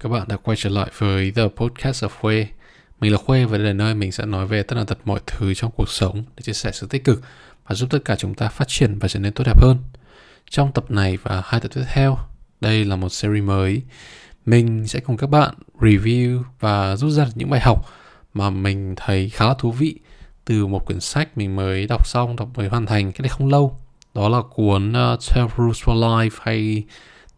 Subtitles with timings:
[0.00, 2.46] Các bạn đã quay trở lại với The Podcast of Khuê.
[3.00, 5.20] Mình là Khuê và đây là nơi mình sẽ nói về tất cả tật mọi
[5.26, 7.22] thứ trong cuộc sống để chia sẻ sự tích cực
[7.66, 9.76] và giúp tất cả chúng ta phát triển và trở nên tốt đẹp hơn.
[10.50, 12.18] Trong tập này và hai tập tiếp theo,
[12.60, 13.82] đây là một series mới.
[14.46, 17.86] Mình sẽ cùng các bạn review và rút ra những bài học
[18.34, 19.98] mà mình thấy khá là thú vị
[20.44, 23.48] từ một quyển sách mình mới đọc xong, đọc mới hoàn thành cách đây không
[23.48, 23.76] lâu.
[24.14, 26.84] Đó là cuốn ờ, uh, 12 Rules for Life hay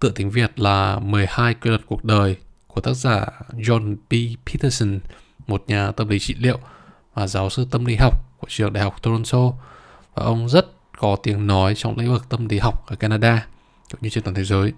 [0.01, 2.37] tựa tiếng Việt là 12 quy luật cuộc đời
[2.75, 4.15] của tác giả John B.
[4.47, 4.99] Peterson,
[5.47, 6.59] một nhà tâm lý trị liệu
[7.15, 9.53] và giáo sư tâm lý học của trường đại học Toronto.
[10.15, 10.67] Và ông rất
[10.99, 13.47] có tiếng nói trong lĩnh vực tâm lý học ở Canada,
[13.91, 14.73] cũng như trên toàn thế giới.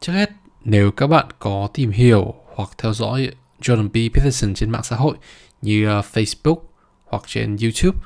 [0.00, 0.30] Trước hết,
[0.64, 3.30] nếu các bạn có tìm hiểu hoặc theo dõi
[3.62, 4.14] Jordan B.
[4.14, 5.16] Peterson trên mạng xã hội
[5.62, 6.58] như ờ, Facebook
[7.04, 7.98] hoặc trên YouTube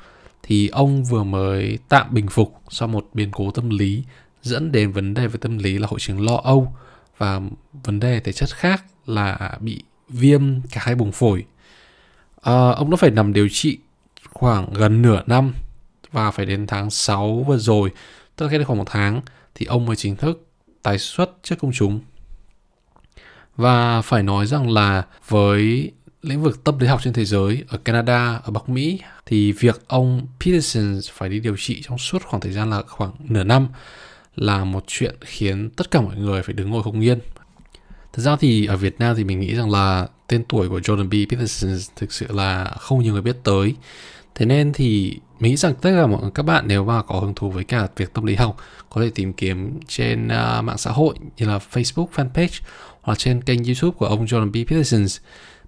[0.43, 4.03] thì ông vừa mới tạm bình phục sau một biến cố tâm lý
[4.41, 6.75] dẫn đến vấn đề về tâm lý là hội chứng lo âu
[7.17, 7.41] và
[7.83, 11.45] vấn đề thể chất khác là bị viêm cả hai buồng phổi.
[12.41, 13.77] À, ông đã phải nằm điều trị
[14.29, 15.53] khoảng gần nửa năm
[16.11, 17.91] và phải đến tháng 6 vừa rồi,
[18.35, 19.21] tức là cách đây khoảng một tháng,
[19.55, 20.47] thì ông mới chính thức
[20.83, 21.99] tái xuất trước công chúng.
[23.57, 25.91] Và phải nói rằng là với
[26.21, 29.87] lĩnh vực tâm lý học trên thế giới ở Canada, ở Bắc Mỹ thì việc
[29.87, 33.67] ông Peterson phải đi điều trị trong suốt khoảng thời gian là khoảng nửa năm
[34.35, 37.19] là một chuyện khiến tất cả mọi người phải đứng ngồi không yên.
[38.13, 41.09] Thật ra thì ở Việt Nam thì mình nghĩ rằng là tên tuổi của Jordan
[41.09, 41.31] B.
[41.31, 43.75] Peterson thực sự là không nhiều người biết tới.
[44.35, 47.35] Thế nên thì mình nghĩ rằng tất cả mọi các bạn nếu mà có hứng
[47.35, 48.57] thú với cả việc tâm lý học
[48.89, 52.61] có thể tìm kiếm trên uh, mạng xã hội như là Facebook fanpage
[53.01, 54.69] hoặc trên kênh YouTube của ông Jordan B.
[54.69, 55.05] Peterson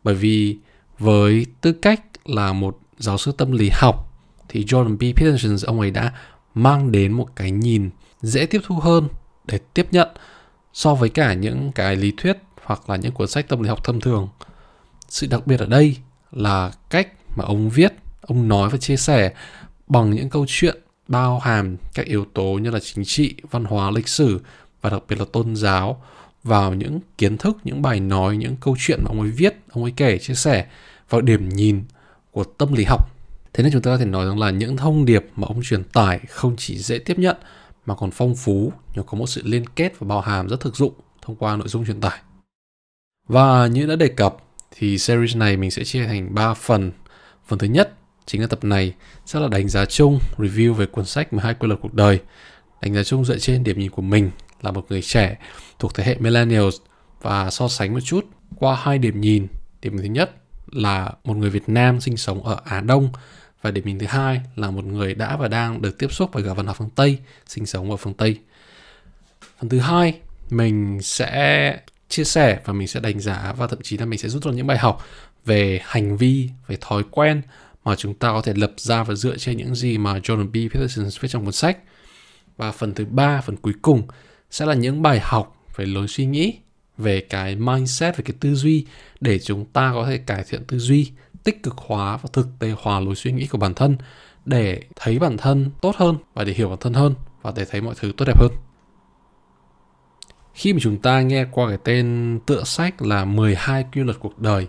[0.04, 0.58] bởi vì
[1.00, 4.14] với tư cách là một giáo sư tâm lý học
[4.50, 5.18] thì Jordan B.
[5.18, 6.14] Peterson ông ấy đã
[6.58, 7.90] mang đến một cái nhìn
[8.22, 9.08] dễ tiếp thu hơn
[9.46, 10.08] để tiếp nhận
[10.74, 13.84] so với cả những cái lý thuyết hoặc là những cuốn sách tâm lý học
[13.84, 14.30] thông thường.
[15.10, 15.98] Sự đặc biệt ở đây
[16.32, 17.08] là cách
[17.38, 19.34] mà ông viết, ông nói và chia sẻ
[19.88, 23.92] bằng những câu chuyện bao hàm các yếu tố như là chính trị, văn hóa,
[23.92, 24.40] lịch sử
[24.82, 26.04] và đặc biệt là tôn giáo
[26.44, 29.84] vào những kiến thức, những bài nói, những câu chuyện mà ông ấy viết, ông
[29.84, 30.66] ấy kể, chia sẻ
[31.10, 31.84] vào điểm nhìn
[32.32, 33.17] của tâm lý học.
[33.58, 35.84] Thế nên chúng ta có thể nói rằng là những thông điệp mà ông truyền
[35.84, 37.38] tải không chỉ dễ tiếp nhận
[37.86, 40.76] mà còn phong phú nhờ có một sự liên kết và bao hàm rất thực
[40.76, 42.20] dụng thông qua nội dung truyền tải.
[43.28, 44.38] Và như đã đề cập
[44.72, 46.92] thì series này mình sẽ chia thành 3 phần.
[47.48, 47.94] Phần thứ nhất
[48.26, 48.94] chính là tập này
[49.26, 52.20] sẽ là đánh giá chung, review về cuốn sách 12 quy luật cuộc đời.
[52.82, 54.32] Đánh giá chung dựa trên điểm nhìn của mình
[54.62, 55.38] là một người trẻ
[55.80, 56.76] thuộc thế hệ millennials
[57.22, 58.26] và so sánh một chút
[58.56, 59.48] qua hai điểm nhìn.
[59.82, 60.32] Điểm thứ nhất
[60.72, 63.10] là một người Việt Nam sinh sống ở Á Đông
[63.62, 66.44] và điểm nhìn thứ hai là một người đã và đang được tiếp xúc với
[66.44, 68.38] cả văn học phương Tây, sinh sống ở phương Tây.
[69.60, 70.20] Phần thứ hai,
[70.50, 71.80] mình sẽ
[72.10, 74.52] chia sẻ và mình sẽ đánh giá và thậm chí là mình sẽ rút ra
[74.52, 75.06] những bài học
[75.46, 77.42] về hành vi, về thói quen
[77.84, 80.74] mà chúng ta có thể lập ra và dựa trên những gì mà Jordan B.
[80.74, 81.78] Peterson viết trong cuốn sách.
[82.58, 84.08] Và phần thứ ba, phần cuối cùng
[84.52, 86.54] sẽ là những bài học về lối suy nghĩ,
[86.98, 88.86] về cái mindset, về cái tư duy
[89.22, 91.12] để chúng ta có thể cải thiện tư duy,
[91.48, 93.98] tích cực hóa và thực tế hóa lối suy nghĩ của bản thân
[94.46, 97.82] để thấy bản thân tốt hơn và để hiểu bản thân hơn và để thấy
[97.82, 98.52] mọi thứ tốt đẹp hơn.
[100.54, 104.40] Khi mà chúng ta nghe qua cái tên tựa sách là 12 quy luật cuộc
[104.40, 104.68] đời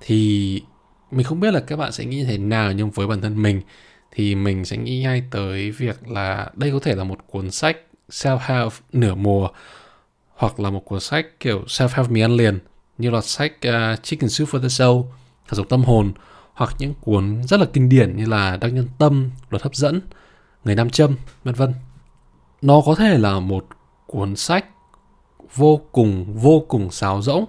[0.00, 0.62] thì
[1.10, 3.62] mình không biết là các bạn sẽ nghĩ thế nào nhưng với bản thân mình
[4.10, 7.76] thì mình sẽ nghĩ ngay tới việc là đây có thể là một cuốn sách
[8.10, 9.48] self-help nửa mùa
[10.28, 12.58] hoặc là một cuốn sách kiểu self-help mì ăn liền
[12.98, 15.02] như là sách uh, Chicken Soup for the Soul
[15.48, 16.12] Thể dục tâm hồn
[16.54, 20.00] hoặc những cuốn rất là kinh điển như là Đắc nhân tâm, Luật hấp dẫn,
[20.64, 21.74] Người nam châm, vân vân.
[22.62, 23.66] Nó có thể là một
[24.06, 24.64] cuốn sách
[25.54, 27.44] vô cùng vô cùng sáo rỗng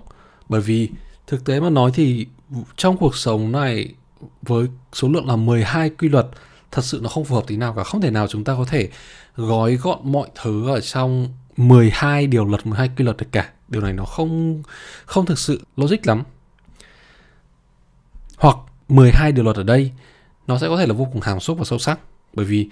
[0.50, 0.90] bởi vì
[1.28, 2.28] thực tế mà nói thì
[2.76, 3.94] trong cuộc sống này
[4.42, 6.28] với số lượng là 12 quy luật
[6.72, 7.84] thật sự nó không phù hợp tí nào cả.
[7.84, 8.90] Không thể nào chúng ta có thể
[9.36, 13.50] gói gọn mọi thứ ở trong 12 điều luật 12 quy luật được cả.
[13.68, 14.64] Điều này nó không
[15.06, 16.24] không thực sự logic lắm
[18.40, 18.58] hoặc
[18.90, 19.92] 12 điều luật ở đây
[20.48, 22.00] nó sẽ có thể là vô cùng hàm xúc và sâu sắc
[22.34, 22.70] bởi vì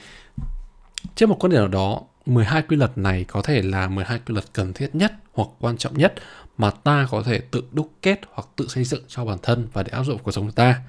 [1.16, 4.34] trên một quan điểm nào đó 12 quy luật này có thể là 12 quy
[4.34, 6.14] luật cần thiết nhất hoặc quan trọng nhất
[6.58, 9.84] mà ta có thể tự đúc kết hoặc tự xây dựng cho bản thân và
[9.84, 10.82] để áp dụng cuộc sống của ta.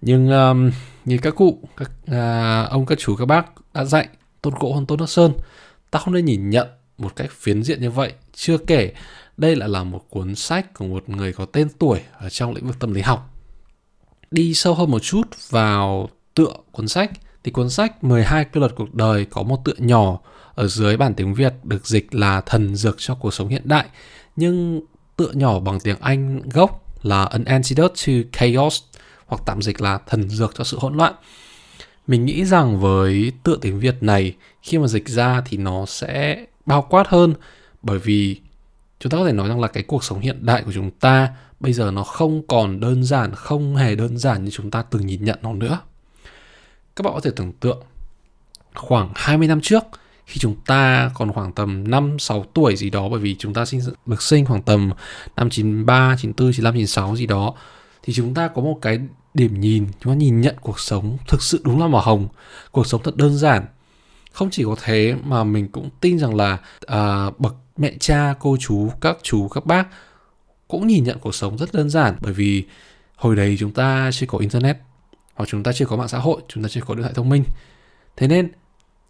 [0.00, 0.70] Nhưng um,
[1.04, 4.08] như các cụ, các uh, ông các chú các bác đã dạy
[4.42, 5.32] tôn cổ hơn tôn nước sơn,
[5.90, 6.68] ta không nên nhìn nhận
[6.98, 8.12] một cách phiến diện như vậy.
[8.34, 8.92] Chưa kể
[9.36, 12.66] đây lại là một cuốn sách của một người có tên tuổi ở trong lĩnh
[12.66, 13.33] vực tâm lý học
[14.34, 17.10] đi sâu hơn một chút vào tựa cuốn sách
[17.44, 20.18] thì cuốn sách 12 quy luật cuộc đời có một tựa nhỏ
[20.54, 23.86] ở dưới bản tiếng Việt được dịch là thần dược cho cuộc sống hiện đại,
[24.36, 24.80] nhưng
[25.16, 28.82] tựa nhỏ bằng tiếng Anh gốc là An Antidote to Chaos
[29.26, 31.14] hoặc tạm dịch là thần dược cho sự hỗn loạn.
[32.06, 36.44] Mình nghĩ rằng với tựa tiếng Việt này khi mà dịch ra thì nó sẽ
[36.66, 37.34] bao quát hơn
[37.82, 38.40] bởi vì
[39.00, 41.28] chúng ta có thể nói rằng là cái cuộc sống hiện đại của chúng ta
[41.60, 45.06] bây giờ nó không còn đơn giản, không hề đơn giản như chúng ta từng
[45.06, 45.80] nhìn nhận nó nữa.
[46.96, 47.82] Các bạn có thể tưởng tượng
[48.74, 49.84] khoảng 20 năm trước
[50.26, 53.64] khi chúng ta còn khoảng tầm 5 6 tuổi gì đó bởi vì chúng ta
[53.64, 54.90] sinh được sinh khoảng tầm
[55.36, 57.54] năm 93, 94, 95, 96 gì đó
[58.02, 59.00] thì chúng ta có một cái
[59.34, 62.28] điểm nhìn chúng ta nhìn nhận cuộc sống thực sự đúng là màu hồng
[62.72, 63.64] cuộc sống thật đơn giản
[64.32, 68.56] không chỉ có thế mà mình cũng tin rằng là à, bậc mẹ cha cô
[68.60, 69.86] chú các chú các bác
[70.74, 72.16] cũng nhìn nhận cuộc sống rất đơn giản.
[72.20, 72.64] Bởi vì
[73.16, 74.76] hồi đấy chúng ta chưa có internet,
[75.34, 77.28] hoặc chúng ta chưa có mạng xã hội, chúng ta chưa có điện thoại thông
[77.28, 77.44] minh.
[78.16, 78.52] Thế nên,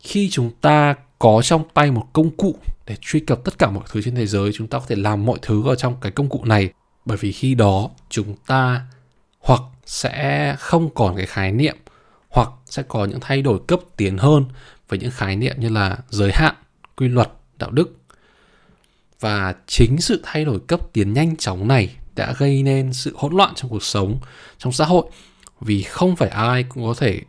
[0.00, 2.56] khi chúng ta có trong tay một công cụ
[2.86, 5.24] để truy cập tất cả mọi thứ trên thế giới, chúng ta có thể làm
[5.24, 6.72] mọi thứ ở trong cái công cụ này.
[7.04, 8.86] Bởi vì khi đó, chúng ta
[9.40, 11.76] hoặc sẽ không còn cái khái niệm,
[12.28, 14.44] hoặc sẽ có những thay đổi cấp tiến hơn
[14.88, 16.54] với những khái niệm như là giới hạn,
[16.96, 17.28] quy luật,
[17.58, 18.03] đạo đức
[19.24, 23.36] và chính sự thay đổi cấp tiến nhanh chóng này đã gây nên sự hỗn
[23.36, 24.18] loạn trong cuộc sống,
[24.58, 25.06] trong xã hội.
[25.60, 27.20] Vì không phải ai cũng có thể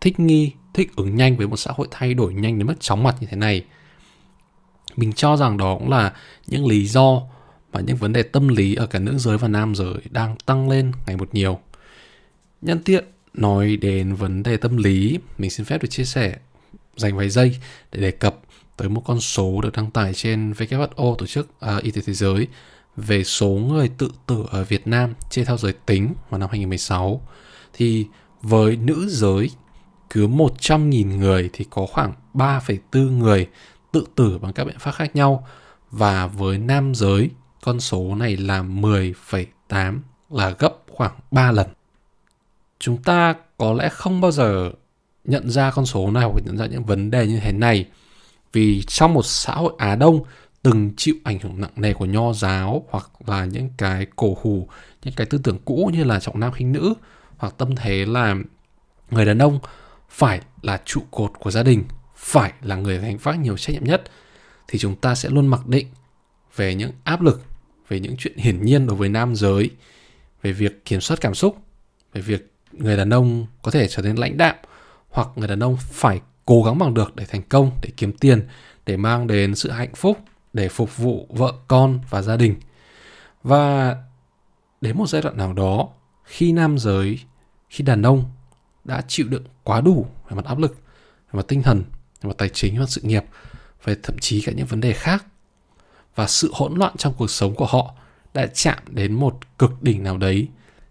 [0.00, 3.02] thích nghi, thích ứng nhanh với một xã hội thay đổi nhanh đến mức chóng
[3.02, 3.64] mặt như thế này.
[4.96, 6.12] Mình cho rằng đó cũng là
[6.46, 7.22] những lý do
[7.72, 10.68] và những vấn đề tâm lý ở cả nữ giới và nam giới đang tăng
[10.68, 11.58] lên ngày một nhiều.
[12.60, 13.04] Nhân tiện
[13.34, 16.36] nói đến vấn đề tâm lý, mình xin phép được chia sẻ
[16.96, 17.56] dành vài giây
[17.92, 18.36] để đề cập
[18.76, 22.12] tới một con số được đăng tải trên WHO tổ chức uh, y tế thế
[22.12, 22.48] giới
[22.96, 27.20] về số người tự tử ở Việt Nam chia theo giới tính vào năm 2016
[27.72, 28.06] thì
[28.42, 29.50] với nữ giới
[30.10, 33.48] cứ 100.000 người thì có khoảng 3,4 người
[33.92, 35.46] tự tử bằng các biện pháp khác nhau.
[35.90, 37.30] Và với nam giới
[37.62, 39.98] con số này là 10,8
[40.30, 41.66] là gấp khoảng 3 lần.
[42.78, 44.72] Chúng ta có lẽ không bao giờ
[45.24, 47.86] nhận ra con số này hoặc nhận ra những vấn đề như thế này
[48.52, 50.24] vì trong một xã hội Á Đông
[50.62, 54.68] từng chịu ảnh hưởng nặng nề của nho giáo hoặc là những cái cổ hủ,
[55.04, 56.94] những cái tư tưởng cũ như là trọng nam khinh nữ
[57.36, 58.36] hoặc tâm thế là
[59.10, 59.58] người đàn ông
[60.08, 61.84] phải là trụ cột của gia đình,
[62.16, 64.02] phải là người gánh vác nhiều trách nhiệm nhất
[64.68, 65.86] thì chúng ta sẽ luôn mặc định
[66.56, 67.42] về những áp lực,
[67.88, 69.70] về những chuyện hiển nhiên đối với nam giới,
[70.42, 71.56] về việc kiểm soát cảm xúc,
[72.12, 74.56] về việc người đàn ông có thể trở nên lãnh đạm
[75.08, 78.48] hoặc người đàn ông phải cố gắng bằng được để thành công, để kiếm tiền,
[78.86, 80.18] để mang đến sự hạnh phúc,
[80.52, 82.56] để phục vụ vợ con và gia đình.
[83.42, 83.96] Và
[84.80, 85.88] đến một giai đoạn nào đó,
[86.24, 87.18] khi nam giới,
[87.68, 88.24] khi đàn ông
[88.84, 90.76] đã chịu đựng quá đủ về mặt áp lực,
[91.32, 91.82] về mặt tinh thần,
[92.22, 93.24] về mặt tài chính, về mặt sự nghiệp,
[93.84, 95.24] về thậm chí cả những vấn đề khác
[96.14, 97.94] và sự hỗn loạn trong cuộc sống của họ
[98.34, 100.48] đã chạm đến một cực đỉnh nào đấy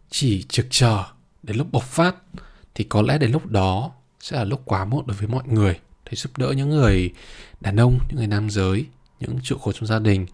[0.09, 1.03] chỉ trực chờ
[1.43, 2.15] đến lúc bộc phát
[2.75, 5.79] thì có lẽ đến lúc đó sẽ là lúc quá muộn đối với mọi người
[6.05, 7.13] để giúp đỡ những người
[7.61, 8.85] đàn ông, những người nam giới,
[9.19, 10.25] những trụ cột trong gia đình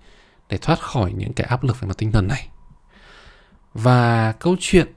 [0.50, 2.47] để thoát khỏi những cái áp lực về mặt tinh thần này.
[3.73, 4.88] Và câu chuyện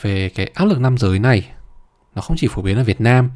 [0.00, 1.50] về cái áp lực nam giới này
[2.14, 3.30] nó không chỉ phổ biến ở Việt Nam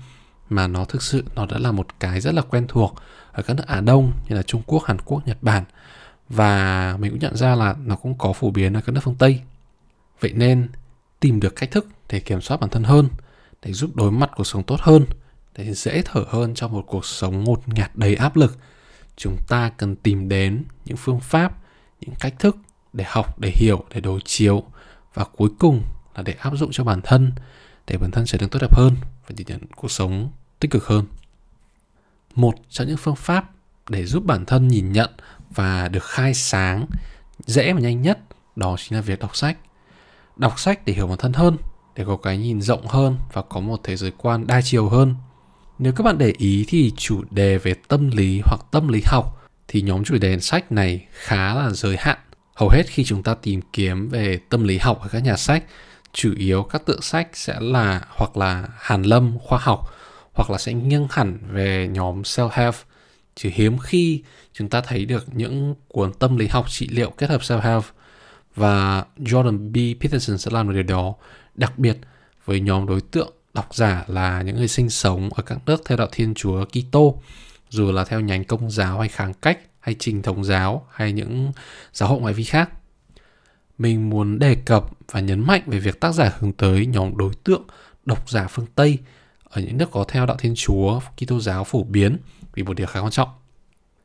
[0.49, 2.95] mà nó thực sự nó đã là một cái rất là quen thuộc
[3.33, 5.65] ở các nước Á Đông như là Trung Quốc, Hàn Quốc, Nhật Bản
[6.29, 9.17] và mình cũng nhận ra là nó cũng có phổ biến ở các nước phương
[9.19, 9.41] Tây.
[10.21, 10.69] Vậy nên
[11.21, 13.09] tìm được cách thức để kiểm soát bản thân hơn
[13.63, 15.05] để giúp đối mặt cuộc sống tốt hơn,
[15.57, 18.59] để dễ thở hơn trong một cuộc sống ngột ngạt đầy áp lực,
[19.17, 21.59] chúng ta cần tìm đến những phương pháp,
[22.01, 22.57] những cách thức
[22.93, 24.65] để học, để hiểu, để đối chiếu
[25.15, 25.83] và cuối cùng
[26.15, 27.33] là để áp dụng cho bản thân,
[27.87, 30.87] để bản thân trở nên tốt đẹp hơn và nhìn nhận cuộc sống tích cực
[30.87, 31.05] hơn.
[32.35, 33.51] Một trong những phương pháp
[33.89, 35.11] để giúp bản thân nhìn nhận
[35.51, 36.87] và được khai sáng
[37.47, 38.19] dễ và nhanh nhất
[38.57, 39.59] đó chính là việc đọc sách.
[40.37, 41.57] Đọc sách để hiểu bản thân hơn
[41.97, 45.15] để có cái nhìn rộng hơn và có một thế giới quan đa chiều hơn.
[45.79, 49.49] Nếu các bạn để ý thì chủ đề về tâm lý hoặc tâm lý học
[49.69, 52.19] thì nhóm chủ đề sách này khá là giới hạn.
[52.55, 55.65] Hầu hết khi chúng ta tìm kiếm về tâm lý học ở các nhà sách,
[56.13, 59.95] chủ yếu các tựa sách sẽ là hoặc là hàn lâm khoa học
[60.33, 62.73] hoặc là sẽ nghiêng hẳn về nhóm self-help.
[63.35, 67.31] Chỉ hiếm khi chúng ta thấy được những cuốn tâm lý học trị liệu kết
[67.31, 67.83] hợp self-help
[68.57, 70.03] và Jordan B.
[70.03, 71.15] Peterson sẽ làm được điều đó
[71.55, 71.97] đặc biệt
[72.45, 75.99] với nhóm đối tượng độc giả là những người sinh sống ở các nước theo
[75.99, 77.23] đạo Thiên Chúa Kitô,
[77.71, 81.53] dù là theo nhánh công giáo hay kháng cách hay trình thống giáo hay những
[81.93, 82.71] giáo hội ngoại vi khác.
[83.79, 87.35] Mình muốn đề cập và nhấn mạnh về việc tác giả hướng tới nhóm đối
[87.45, 87.63] tượng
[88.07, 88.99] độc giả phương Tây
[89.45, 92.17] ở những nước có theo đạo Thiên Chúa, Kitô giáo phổ biến
[92.55, 93.29] vì một điều khá quan trọng.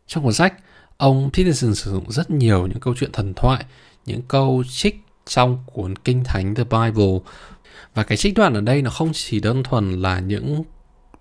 [0.08, 0.54] Trong cuốn sách,
[0.98, 3.66] ông Peterson sử dụng rất nhiều những câu chuyện thần thoại,
[4.06, 7.20] những câu trích trong cuốn kinh thánh The Bible.
[7.94, 10.64] Và cái trích đoạn ở đây nó không chỉ đơn thuần là những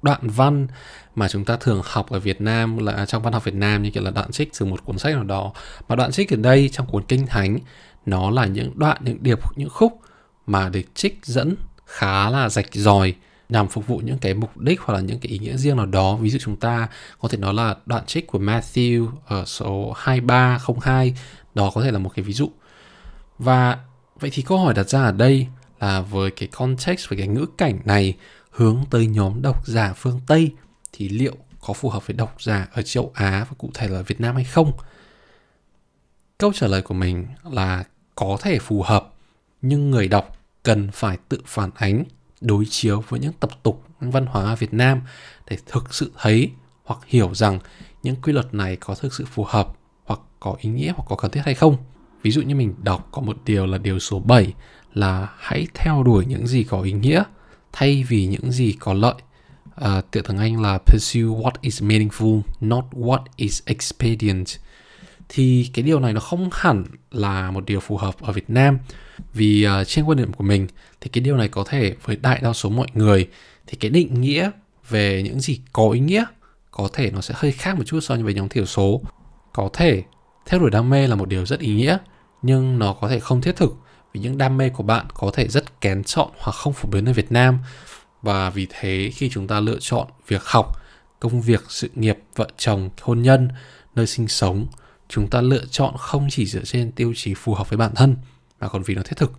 [0.02, 0.66] đoạn văn
[1.14, 3.90] mà chúng ta thường học ở Việt Nam là trong văn học Việt Nam như
[3.90, 5.52] kiểu là đoạn trích từ một cuốn sách nào đó
[5.88, 7.58] mà đoạn trích ở đây trong cuốn kinh thánh
[8.06, 10.00] nó là những đoạn những điệp những khúc
[10.46, 11.54] mà được trích dẫn
[11.86, 13.14] khá là rạch ròi
[13.48, 15.86] nhằm phục vụ những cái mục đích hoặc là những cái ý nghĩa riêng nào
[15.86, 16.16] đó.
[16.16, 16.88] Ví dụ chúng ta
[17.20, 21.14] có thể nói là đoạn trích của Matthew ở số 2302,
[21.54, 22.50] đó có thể là một cái ví dụ.
[23.38, 23.78] Và
[24.24, 25.46] vậy thì câu hỏi đặt ra ở đây
[25.80, 28.14] là với cái context, với cái ngữ cảnh này
[28.50, 30.52] hướng tới nhóm độc giả phương Tây
[30.92, 34.02] thì liệu có phù hợp với độc giả ở châu Á và cụ thể là
[34.02, 34.72] Việt Nam hay không?
[36.38, 39.12] Câu trả lời của mình là có thể phù hợp
[39.62, 42.04] nhưng người đọc cần phải tự phản ánh
[42.40, 45.00] đối chiếu với những tập tục những văn hóa Việt Nam
[45.50, 46.50] để thực sự thấy
[46.84, 47.58] hoặc hiểu rằng
[48.02, 49.68] những quy luật này có thực sự phù hợp
[50.04, 51.76] hoặc có ý nghĩa hoặc có cần thiết hay không.
[52.24, 54.54] Ví dụ như mình đọc có một điều là điều số 7
[54.94, 57.22] là hãy theo đuổi những gì có ý nghĩa
[57.72, 59.14] thay vì những gì có lợi.
[59.76, 64.46] À, tựa tiếng Anh là pursue what is meaningful, not what is expedient.
[65.28, 68.78] Thì cái điều này nó không hẳn là một điều phù hợp ở Việt Nam
[69.34, 70.66] vì uh, trên quan điểm của mình
[71.00, 73.28] thì cái điều này có thể với đại đa số mọi người
[73.66, 74.50] thì cái định nghĩa
[74.88, 76.24] về những gì có ý nghĩa
[76.70, 79.00] có thể nó sẽ hơi khác một chút so với nhóm thiểu số
[79.52, 80.02] có thể
[80.46, 81.98] theo đuổi đam mê là một điều rất ý nghĩa
[82.44, 83.74] nhưng nó có thể không thiết thực
[84.12, 87.04] vì những đam mê của bạn có thể rất kén chọn hoặc không phổ biến
[87.08, 87.58] ở Việt Nam.
[88.22, 90.82] Và vì thế khi chúng ta lựa chọn việc học
[91.20, 93.48] công việc sự nghiệp vợ chồng hôn nhân
[93.94, 94.66] nơi sinh sống
[95.08, 98.16] chúng ta lựa chọn không chỉ dựa trên tiêu chí phù hợp với bản thân
[98.60, 99.32] mà còn vì nó thiết thực.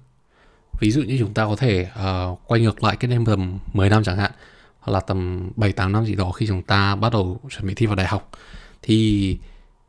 [0.80, 3.90] Ví dụ như chúng ta có thể uh, quay ngược lại cái đêm tầm 10
[3.90, 4.32] năm chẳng hạn
[4.80, 7.74] hoặc là tầm 7 8 năm gì đó khi chúng ta bắt đầu chuẩn bị
[7.74, 8.32] thi vào đại học
[8.82, 9.38] thì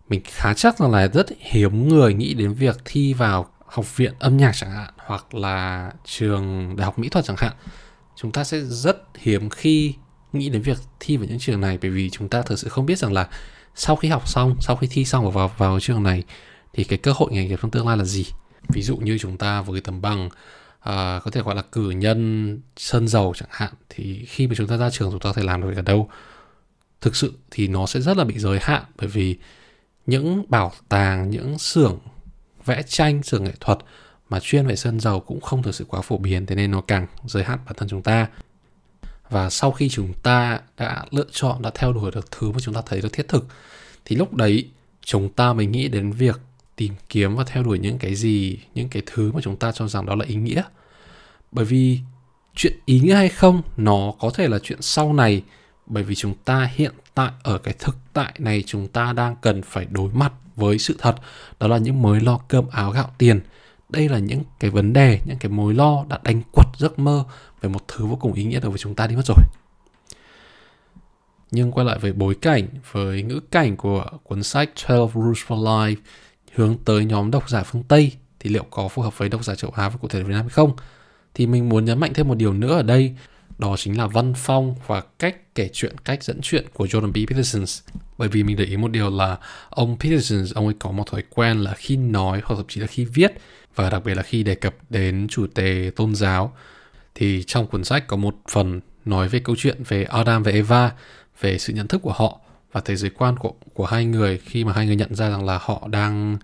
[0.08, 4.14] mình khá chắc rằng là rất hiếm người nghĩ đến việc thi vào học viện
[4.18, 7.52] âm nhạc chẳng hạn hoặc là trường đại học mỹ thuật chẳng hạn.
[8.16, 9.94] Chúng ta sẽ rất hiếm khi
[10.32, 12.86] nghĩ đến việc thi vào những trường này bởi vì chúng ta thực sự không
[12.86, 13.28] biết rằng là
[13.74, 16.24] sau khi học xong sau khi thi xong và vào vào trường này
[16.72, 18.26] thì cái cơ hội nghề nghiệp trong tương lai là gì?
[18.68, 20.28] Ví dụ như chúng ta với tấm bằng
[20.80, 24.66] à, có thể gọi là cử nhân sơn dầu chẳng hạn thì khi mà chúng
[24.66, 26.10] ta ra trường chúng ta có thể làm được ở đâu?
[27.00, 29.36] Thực sự thì nó sẽ rất là bị giới hạn bởi vì
[30.06, 31.98] những bảo tàng, những xưởng
[32.64, 33.78] vẽ tranh, xưởng nghệ thuật
[34.28, 36.80] mà chuyên về sơn dầu cũng không thực sự quá phổ biến, thế nên nó
[36.80, 38.28] càng giới hạn bản thân chúng ta.
[39.30, 42.74] Và sau khi chúng ta đã lựa chọn, đã theo đuổi được thứ mà chúng
[42.74, 43.46] ta thấy được thiết thực,
[44.04, 44.68] thì lúc đấy
[45.04, 46.40] chúng ta mới nghĩ đến việc
[46.76, 49.88] tìm kiếm và theo đuổi những cái gì, những cái thứ mà chúng ta cho
[49.88, 50.62] rằng đó là ý nghĩa.
[51.52, 52.00] Bởi vì
[52.54, 55.42] chuyện ý nghĩa hay không, nó có thể là chuyện sau này
[55.86, 59.62] bởi vì chúng ta hiện tại ở cái thực tại này chúng ta đang cần
[59.62, 61.16] phải đối mặt với sự thật.
[61.60, 63.40] Đó là những mối lo cơm áo gạo tiền.
[63.88, 67.24] Đây là những cái vấn đề những cái mối lo đã đánh quật giấc mơ
[67.60, 69.44] về một thứ vô cùng ý nghĩa đối với chúng ta đi mất rồi.
[71.50, 75.64] Nhưng quay lại với bối cảnh với ngữ cảnh của cuốn sách 12 Rules for
[75.64, 75.96] Life
[76.54, 79.54] hướng tới nhóm độc giả phương Tây thì liệu có phù hợp với độc giả
[79.54, 80.76] châu Á và cụ thể Việt Nam hay không?
[81.34, 83.16] Thì mình muốn nhấn mạnh thêm một điều nữa ở đây,
[83.58, 87.30] đó chính là văn phong và cách kể chuyện, cách dẫn chuyện của Jordan B.
[87.30, 87.64] Peterson.
[88.18, 89.36] Bởi vì mình để ý một điều là
[89.70, 92.86] ông Peterson, ông ấy có một thói quen là khi nói hoặc thậm chí là
[92.86, 93.32] khi viết
[93.74, 96.52] và đặc biệt là khi đề cập đến chủ đề tôn giáo
[97.14, 100.92] thì trong cuốn sách có một phần nói về câu chuyện về Adam và Eva,
[101.40, 102.40] về sự nhận thức của họ
[102.72, 105.44] và thế giới quan của của hai người khi mà hai người nhận ra rằng
[105.44, 106.38] là họ đang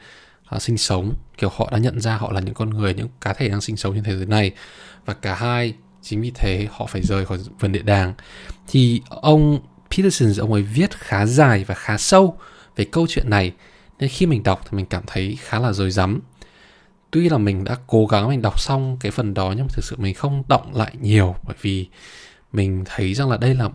[0.57, 3.33] uh, sinh sống kiểu họ đã nhận ra họ là những con người những cá
[3.33, 4.51] thể đang sinh sống trên thế giới này
[5.05, 8.15] và cả hai chính vì thế họ phải rời khỏi vườn địa đàng
[8.69, 12.39] thì ông Peterson ông ấy viết khá dài và khá sâu
[12.77, 13.53] về câu chuyện này
[13.99, 16.21] nên khi mình đọc thì mình cảm thấy khá là rối rắm
[17.11, 19.85] tuy là mình đã cố gắng mình đọc xong cái phần đó nhưng mà thực
[19.85, 21.89] sự mình không động lại nhiều bởi vì
[22.53, 23.69] mình thấy rằng là đây là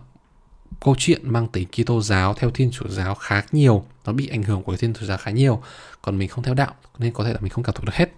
[0.80, 4.42] câu chuyện mang tính Kitô giáo theo Thiên Chúa giáo khá nhiều, nó bị ảnh
[4.42, 5.62] hưởng của Thiên Chúa giáo khá nhiều,
[6.02, 8.10] còn mình không theo đạo nên có thể là mình không cảm thụ được hết.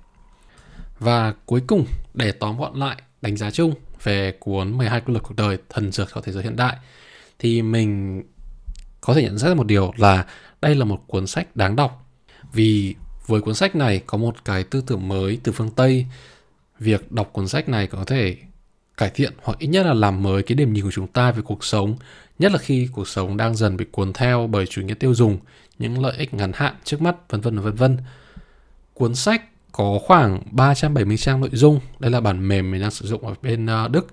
[0.98, 5.22] Và cuối cùng để tóm gọn lại đánh giá chung về cuốn 12 quy luật
[5.22, 6.76] cuộc đời thần dược cho thế giới hiện đại
[7.38, 8.22] thì mình
[9.00, 10.26] có thể nhận ra một điều là
[10.60, 12.06] đây là một cuốn sách đáng đọc
[12.52, 12.94] vì
[13.26, 16.06] với cuốn sách này có một cái tư tưởng mới từ phương Tây
[16.78, 18.36] việc đọc cuốn sách này có thể
[18.96, 21.42] cải thiện hoặc ít nhất là làm mới cái điểm nhìn của chúng ta về
[21.42, 21.96] cuộc sống
[22.40, 25.38] nhất là khi cuộc sống đang dần bị cuốn theo bởi chủ nghĩa tiêu dùng,
[25.78, 27.98] những lợi ích ngắn hạn trước mắt, vân vân vân vân.
[28.94, 33.06] Cuốn sách có khoảng 370 trang nội dung, đây là bản mềm mình đang sử
[33.06, 34.06] dụng ở bên ờ, Đức.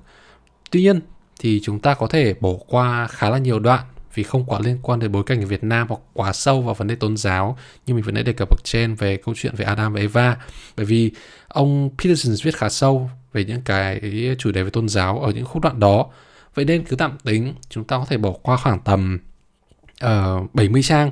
[0.72, 1.00] Tuy nhiên
[1.40, 3.84] thì chúng ta có thể bỏ qua khá là nhiều đoạn
[4.14, 6.74] vì không quá liên quan đến bối cảnh ở Việt Nam hoặc quá sâu vào
[6.74, 9.56] vấn đề tôn giáo như mình vừa nãy đề cập ở trên về câu chuyện
[9.56, 10.38] về Adam và Eva.
[10.78, 11.12] Bởi vì
[11.48, 14.02] ông Peterson viết khá sâu về những cái
[14.40, 16.06] chủ đề về tôn giáo ở những khúc đoạn đó.
[16.56, 19.20] Vậy nên cứ tạm tính chúng ta có thể bỏ qua khoảng tầm
[20.00, 21.12] ờ, uh, 70 trang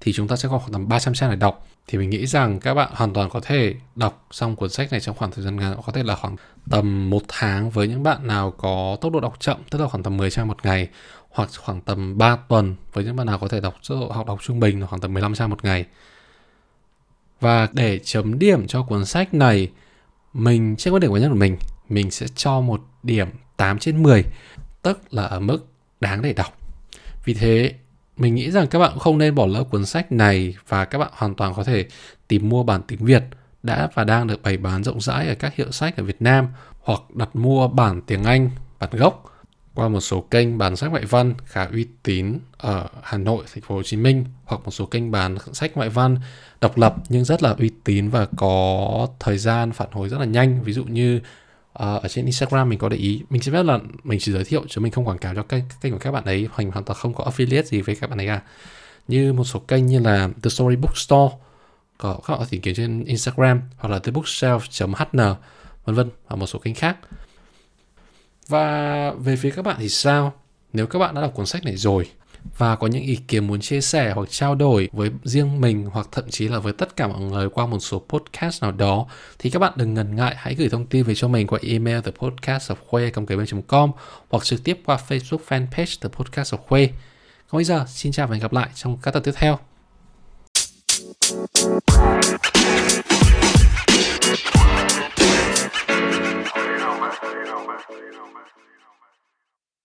[0.00, 1.66] thì chúng ta sẽ có khoảng tầm 300 trang để đọc.
[1.86, 5.00] Thì mình nghĩ rằng các bạn hoàn toàn có thể đọc xong cuốn sách này
[5.00, 6.36] trong khoảng thời gian ngắn, có thể là khoảng
[6.70, 10.02] tầm một tháng với những bạn nào có tốc độ đọc chậm, tức là khoảng
[10.02, 10.88] tầm 10 trang một ngày,
[11.30, 14.26] hoặc khoảng tầm 3 tuần với những bạn nào có thể đọc tốc độ, học,
[14.26, 15.84] đọc trung bình là khoảng tầm 15 trang một ngày.
[17.40, 19.70] Và để chấm điểm cho cuốn sách này,
[20.32, 21.56] mình, trên quan điểm cá nhân của mình
[21.88, 24.24] mình sẽ cho một điểm 8 trên 10
[24.82, 25.66] tức là ở mức
[26.00, 26.58] đáng để đọc.
[27.24, 27.74] Vì thế
[28.20, 31.10] mình nghĩ rằng các bạn không nên bỏ lỡ cuốn sách này và các bạn
[31.12, 31.86] hoàn toàn có thể
[32.28, 33.22] tìm mua bản tiếng Việt
[33.62, 36.48] đã và đang được bày bán rộng rãi ở các hiệu sách ở Việt Nam
[36.80, 39.24] hoặc đặt mua bản tiếng Anh, bản gốc
[39.74, 43.62] qua một số kênh bán sách ngoại văn khá uy tín ở Hà Nội, thành
[43.62, 46.16] phố Hồ Chí Minh hoặc một số kênh bán sách ngoại văn
[46.60, 50.24] độc lập nhưng rất là uy tín và có thời gian phản hồi rất là
[50.24, 50.62] nhanh.
[50.62, 51.20] Ví dụ như
[51.72, 53.22] Ờ, ở trên Instagram mình có để ý.
[53.30, 55.64] Mình chỉ biết là mình chỉ giới thiệu chứ mình không quảng cáo cho kênh
[55.80, 56.48] kênh của các bạn ấy.
[56.52, 58.40] Hoàn hoàn toàn không có affiliate gì với các bạn ấy cả.
[59.08, 61.36] Như một số kênh như là The Story Bookstore,
[61.98, 65.34] có các bạn tìm kiếm trên Instagram hoặc là thebookshelf.hn
[65.84, 66.96] vân vân, và một số kênh khác.
[68.48, 70.32] Và về phía các bạn thì sao?
[70.72, 72.10] Nếu các bạn đã đọc cuốn sách này rồi
[72.58, 76.08] và có những ý kiến muốn chia sẻ hoặc trao đổi với riêng mình hoặc
[76.12, 79.06] thậm chí là với tất cả mọi người qua một số podcast nào đó,
[79.38, 82.00] thì các bạn đừng ngần ngại, hãy gửi thông tin về cho mình qua email
[82.00, 83.12] the podcast of khuê
[83.66, 83.90] com
[84.30, 86.90] hoặc trực tiếp qua Facebook fanpage the podcast of khuê.
[87.50, 89.58] Còn bây giờ, xin chào và hẹn gặp lại trong các tập tiếp theo.